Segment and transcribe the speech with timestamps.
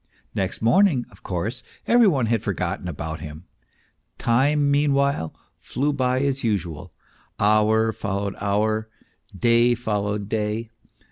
[0.33, 3.45] Next morning, of course, every one had forgotten about him;
[4.17, 6.91] time, meanwhile, flew by as usual,
[7.39, 8.89] hour followed hour
[9.31, 10.71] and day followed day.